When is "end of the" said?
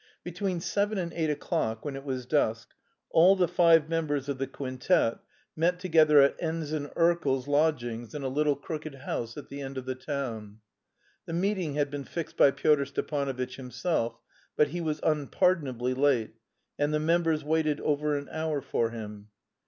9.61-9.93